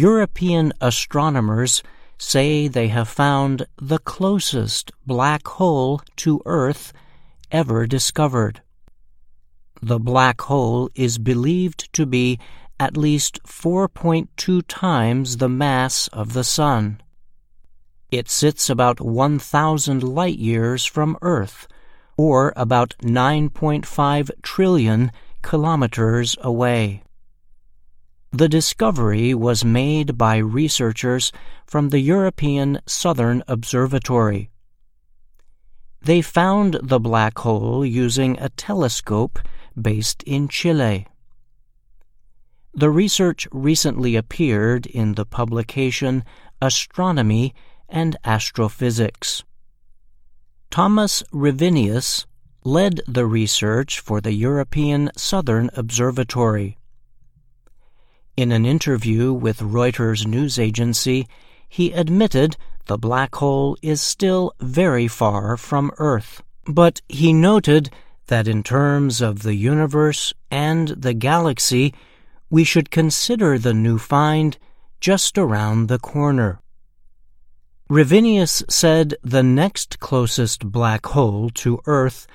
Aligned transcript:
European 0.00 0.72
astronomers 0.80 1.82
say 2.16 2.66
they 2.66 2.88
have 2.88 3.06
found 3.06 3.66
the 3.76 3.98
closest 3.98 4.90
black 5.06 5.46
hole 5.46 6.00
to 6.16 6.40
Earth 6.46 6.94
ever 7.52 7.86
discovered. 7.86 8.62
The 9.82 9.98
black 9.98 10.40
hole 10.40 10.88
is 10.94 11.18
believed 11.18 11.92
to 11.92 12.06
be 12.06 12.38
at 12.78 12.96
least 12.96 13.42
4.2 13.44 14.62
times 14.68 15.36
the 15.36 15.50
mass 15.50 16.08
of 16.14 16.32
the 16.32 16.44
Sun. 16.44 17.02
It 18.10 18.30
sits 18.30 18.70
about 18.70 19.02
1,000 19.02 20.02
light 20.02 20.38
years 20.38 20.86
from 20.86 21.18
Earth, 21.20 21.68
or 22.16 22.54
about 22.56 22.94
9.5 23.02 24.30
trillion 24.42 25.12
kilometers 25.42 26.36
away. 26.40 27.02
The 28.32 28.48
discovery 28.48 29.34
was 29.34 29.64
made 29.64 30.16
by 30.16 30.36
researchers 30.36 31.32
from 31.66 31.88
the 31.88 31.98
European 31.98 32.80
Southern 32.86 33.42
Observatory. 33.48 34.50
They 36.00 36.22
found 36.22 36.78
the 36.80 37.00
black 37.00 37.38
hole 37.40 37.84
using 37.84 38.38
a 38.38 38.48
telescope 38.50 39.40
based 39.80 40.22
in 40.22 40.46
Chile. 40.46 41.08
The 42.72 42.90
research 42.90 43.48
recently 43.50 44.14
appeared 44.14 44.86
in 44.86 45.14
the 45.14 45.26
publication 45.26 46.24
Astronomy 46.62 47.52
and 47.88 48.16
Astrophysics. 48.24 49.42
Thomas 50.70 51.24
Rivinius 51.32 52.26
led 52.62 53.00
the 53.08 53.26
research 53.26 53.98
for 53.98 54.20
the 54.20 54.32
European 54.32 55.10
Southern 55.16 55.68
Observatory. 55.74 56.78
In 58.40 58.52
an 58.52 58.64
interview 58.64 59.34
with 59.34 59.58
Reuters 59.60 60.26
news 60.26 60.58
agency, 60.58 61.28
he 61.68 61.92
admitted 61.92 62.56
the 62.86 62.96
black 62.96 63.34
hole 63.34 63.76
is 63.82 64.00
still 64.00 64.54
very 64.58 65.08
far 65.08 65.58
from 65.58 65.92
Earth. 65.98 66.42
But 66.64 67.02
he 67.06 67.34
noted 67.34 67.90
that 68.28 68.48
in 68.48 68.62
terms 68.62 69.20
of 69.20 69.42
the 69.42 69.52
universe 69.52 70.32
and 70.50 70.88
the 70.88 71.12
galaxy, 71.12 71.92
we 72.48 72.64
should 72.64 72.90
consider 72.90 73.58
the 73.58 73.74
new 73.74 73.98
find 73.98 74.56
just 75.00 75.36
around 75.36 75.88
the 75.88 75.98
corner. 75.98 76.62
Rivinius 77.90 78.62
said 78.70 79.16
the 79.22 79.42
next 79.42 80.00
closest 80.00 80.72
black 80.72 81.04
hole 81.04 81.50
to 81.56 81.82
Earth 81.84 82.26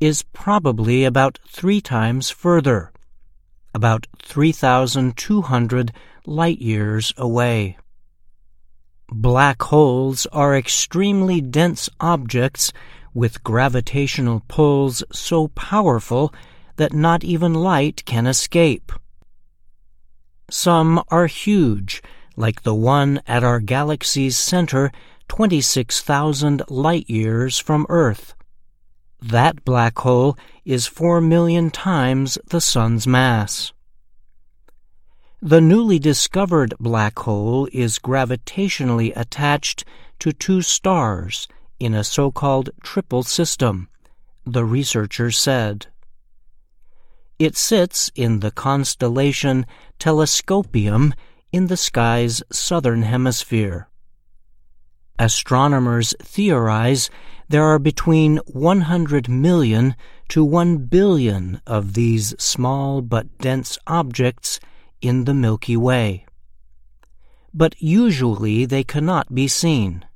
is 0.00 0.24
probably 0.32 1.04
about 1.04 1.38
three 1.46 1.80
times 1.80 2.30
further 2.30 2.90
about 3.74 4.06
3,200 4.22 5.92
light 6.26 6.60
years 6.60 7.12
away. 7.16 7.76
Black 9.10 9.62
holes 9.62 10.26
are 10.32 10.56
extremely 10.56 11.40
dense 11.40 11.88
objects 12.00 12.72
with 13.14 13.44
gravitational 13.44 14.42
pulls 14.48 15.04
so 15.12 15.48
powerful 15.48 16.32
that 16.76 16.92
not 16.92 17.22
even 17.22 17.52
light 17.52 18.04
can 18.06 18.26
escape. 18.26 18.90
Some 20.50 21.02
are 21.08 21.26
huge, 21.26 22.02
like 22.36 22.62
the 22.62 22.74
one 22.74 23.20
at 23.26 23.44
our 23.44 23.60
galaxy's 23.60 24.36
center, 24.36 24.90
26,000 25.28 26.62
light 26.68 27.08
years 27.08 27.58
from 27.58 27.86
Earth. 27.88 28.34
That 29.22 29.64
black 29.64 29.98
hole 29.98 30.36
is 30.64 30.88
4 30.88 31.20
million 31.20 31.70
times 31.70 32.38
the 32.48 32.60
Sun's 32.60 33.06
mass. 33.06 33.72
The 35.40 35.60
newly 35.60 36.00
discovered 36.00 36.74
black 36.80 37.20
hole 37.20 37.68
is 37.72 38.00
gravitationally 38.00 39.12
attached 39.14 39.84
to 40.18 40.32
two 40.32 40.60
stars 40.60 41.46
in 41.78 41.94
a 41.94 42.02
so-called 42.02 42.70
triple 42.82 43.22
system, 43.22 43.88
the 44.44 44.64
researchers 44.64 45.38
said. 45.38 45.86
It 47.38 47.56
sits 47.56 48.10
in 48.16 48.40
the 48.40 48.50
constellation 48.50 49.66
Telescopium 50.00 51.14
in 51.52 51.68
the 51.68 51.76
sky's 51.76 52.42
southern 52.50 53.02
hemisphere. 53.02 53.88
Astronomers 55.16 56.12
theorize 56.20 57.08
there 57.52 57.64
are 57.66 57.78
between 57.78 58.38
100 58.46 59.28
million 59.28 59.94
to 60.26 60.42
1 60.42 60.86
billion 60.86 61.60
of 61.66 61.92
these 61.92 62.34
small 62.42 63.02
but 63.02 63.36
dense 63.36 63.76
objects 63.86 64.58
in 65.02 65.26
the 65.26 65.34
Milky 65.34 65.76
Way. 65.76 66.24
But 67.52 67.74
usually 67.78 68.64
they 68.64 68.82
cannot 68.82 69.34
be 69.34 69.48
seen. 69.48 70.06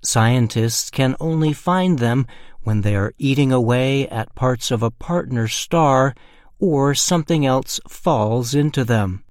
Scientists 0.00 0.88
can 0.88 1.14
only 1.20 1.52
find 1.52 1.98
them 1.98 2.26
when 2.62 2.80
they 2.80 2.96
are 2.96 3.12
eating 3.18 3.52
away 3.52 4.08
at 4.08 4.34
parts 4.34 4.70
of 4.70 4.82
a 4.82 4.90
partner 4.90 5.46
star 5.46 6.14
or 6.58 6.94
something 6.94 7.44
else 7.44 7.80
falls 7.86 8.54
into 8.54 8.82
them. 8.82 9.24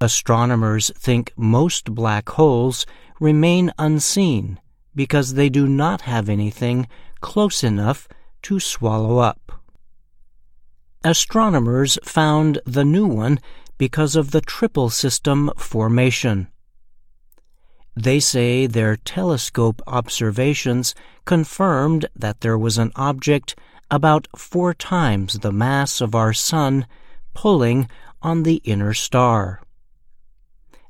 Astronomers 0.00 0.90
think 0.98 1.32
most 1.36 1.94
black 1.94 2.28
holes 2.30 2.86
remain 3.20 3.70
unseen 3.78 4.58
because 4.96 5.34
they 5.34 5.48
do 5.48 5.68
not 5.68 6.00
have 6.00 6.28
anything 6.28 6.88
close 7.20 7.62
enough 7.62 8.08
to 8.42 8.58
swallow 8.58 9.18
up. 9.18 9.52
Astronomers 11.04 11.98
found 12.02 12.58
the 12.64 12.84
new 12.84 13.06
one 13.06 13.38
because 13.78 14.16
of 14.16 14.32
the 14.32 14.40
triple 14.40 14.90
system 14.90 15.50
formation. 15.56 16.48
They 17.94 18.20
say 18.20 18.66
their 18.66 18.96
telescope 18.96 19.80
observations 19.86 20.94
confirmed 21.24 22.06
that 22.16 22.40
there 22.40 22.58
was 22.58 22.76
an 22.76 22.92
object 22.96 23.54
about 23.90 24.26
four 24.36 24.74
times 24.74 25.34
the 25.34 25.52
mass 25.52 26.00
of 26.00 26.14
our 26.14 26.32
Sun 26.32 26.86
pulling 27.34 27.88
on 28.22 28.42
the 28.42 28.56
inner 28.64 28.94
star. 28.94 29.62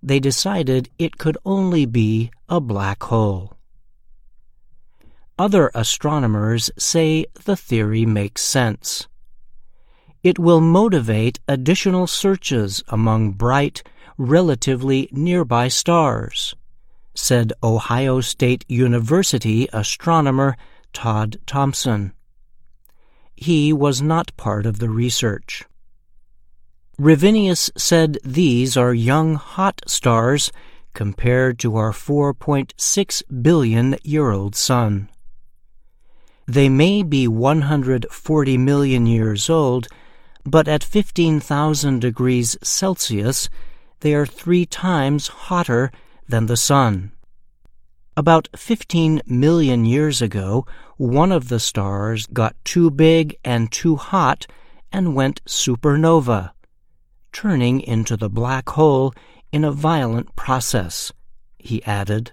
They 0.03 0.21
decided 0.21 0.89
it 0.99 1.19
could 1.19 1.37
only 1.45 1.85
be 1.87 2.31
a 2.49 2.61
black 2.61 3.03
hole. 3.03 3.56
Other 5.39 5.71
astronomers 5.75 6.71
say 6.79 7.27
the 7.45 7.57
theory 7.57 8.07
makes 8.07 8.43
sense. 8.43 9.07
It 10.23 10.39
will 10.39 10.63
motivate 10.63 11.41
additional 11.47 12.07
searches 12.07 12.83
among 12.89 13.33
bright, 13.33 13.83
relatively 14.17 15.11
nearby 15.13 15.69
stars, 15.69 16.55
said 17.15 17.53
Ohio 17.63 18.23
State 18.23 18.65
University 18.67 19.69
astronomer 19.75 20.57
Todd 20.95 21.37
Thompson. 21.47 22.13
He 23.35 23.75
was 23.75 24.01
not 24.01 24.35
part 24.39 24.65
of 24.65 24.79
the 24.79 24.89
research. 24.89 25.65
Rivinius 26.99 27.71
said 27.77 28.17
these 28.25 28.75
are 28.75 28.95
young 28.95 29.35
hot 29.35 29.83
stars 29.87 30.51
compared 30.95 31.59
to 31.59 31.77
our 31.77 31.93
4.6 31.93 33.43
billion 33.43 33.97
year 34.03 34.31
old 34.31 34.57
sun. 34.57 35.11
They 36.47 36.69
may 36.69 37.03
be 37.03 37.27
140 37.27 38.59
million 38.59 39.07
years 39.07 39.51
old, 39.51 39.89
but 40.45 40.69
at 40.69 40.85
15,000 40.85 42.01
degrees 42.01 42.57
Celsius, 42.63 43.49
they 44.01 44.15
are 44.15 44.27
three 44.27 44.65
times 44.65 45.27
hotter 45.27 45.91
than 46.29 46.47
the 46.47 46.57
Sun. 46.57 47.11
About 48.17 48.49
15 48.57 49.23
million 49.27 49.85
years 49.85 50.23
ago, 50.23 50.67
one 50.97 51.33
of 51.33 51.49
the 51.49 51.59
stars 51.59 52.27
got 52.27 52.55
too 52.65 52.91
big 52.91 53.37
and 53.45 53.71
too 53.73 53.97
hot 53.97 54.47
and 54.93 55.17
went 55.17 55.45
supernova, 55.45 56.53
turning 57.33 57.81
into 57.81 58.17
the 58.17 58.31
black 58.31 58.69
hole 58.71 59.13
in 59.51 59.65
a 59.65 59.73
violent 59.73 60.35
process, 60.37 61.13
he 61.59 61.85
added. 61.85 62.33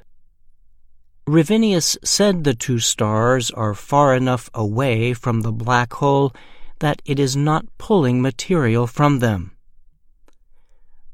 Rivinius 1.25 1.97
said 2.03 2.43
the 2.43 2.53
two 2.53 2.79
stars 2.79 3.49
are 3.51 3.73
far 3.73 4.13
enough 4.13 4.49
away 4.53 5.13
from 5.13 5.41
the 5.41 5.53
black 5.53 5.93
hole 5.93 6.33
that 6.79 7.01
it 7.05 7.17
is 7.17 7.35
not 7.35 7.65
pulling 7.77 8.21
material 8.21 8.87
from 8.87 9.19
them. 9.19 9.51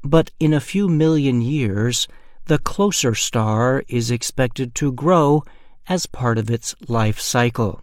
But 0.02 0.32
in 0.40 0.52
a 0.52 0.60
few 0.60 0.88
million 0.88 1.40
years, 1.42 2.08
the 2.46 2.58
closer 2.58 3.14
star 3.14 3.84
is 3.86 4.10
expected 4.10 4.74
to 4.76 4.90
grow 4.92 5.44
as 5.88 6.06
part 6.06 6.38
of 6.38 6.50
its 6.50 6.74
life 6.88 7.20
cycle. 7.20 7.82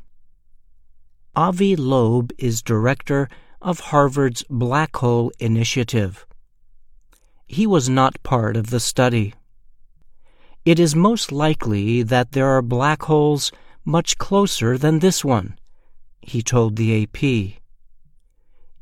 Avi 1.34 1.78
Loeb 1.78 2.34
is 2.38 2.62
director 2.62 3.30
of 3.62 3.80
Harvard's 3.80 4.44
Black 4.50 4.96
Hole 4.98 5.32
Initiative. 5.40 6.26
He 7.46 7.66
was 7.66 7.88
not 7.88 8.22
part 8.24 8.58
of 8.58 8.70
the 8.70 8.82
study 8.82 9.34
it 10.68 10.82
is 10.82 10.94
most 10.94 11.32
likely 11.32 12.04
that 12.04 12.34
there 12.34 12.50
are 12.50 12.62
black 12.62 13.04
holes 13.04 13.54
much 13.86 14.18
closer 14.18 14.78
than 14.78 15.00
this 15.00 15.24
one, 15.24 15.58
he 16.20 16.42
told 16.42 16.76
the 16.76 17.04
AP. 17.04 17.62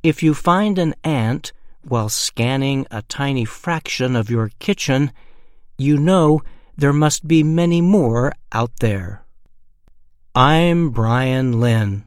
If 0.01 0.23
you 0.23 0.33
find 0.33 0.79
an 0.79 0.95
ant 1.03 1.53
while 1.83 2.09
scanning 2.09 2.87
a 2.89 3.03
tiny 3.03 3.45
fraction 3.45 4.15
of 4.15 4.31
your 4.31 4.49
kitchen, 4.57 5.11
you 5.77 5.95
know 5.99 6.41
there 6.75 6.91
must 6.91 7.27
be 7.27 7.43
many 7.43 7.81
more 7.81 8.33
out 8.51 8.71
there. 8.79 9.23
I'm 10.33 10.89
Brian 10.89 11.59
Lynn. 11.59 12.03